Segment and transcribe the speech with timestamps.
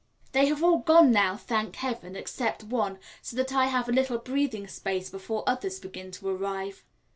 [0.31, 4.17] They have all gone now, thank heaven, except one, so that I have a little
[4.17, 6.83] breathing space before others begin to arrive.